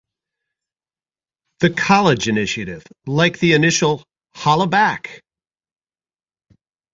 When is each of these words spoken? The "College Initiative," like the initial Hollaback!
The 1.59 1.69
"College 1.69 2.27
Initiative," 2.27 2.83
like 3.05 3.37
the 3.37 3.53
initial 3.53 4.03
Hollaback! 4.35 5.19